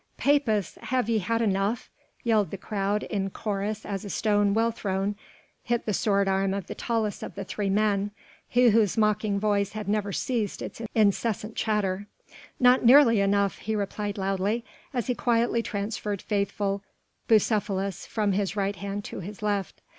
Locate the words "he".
8.47-8.69, 13.59-13.75, 15.05-15.13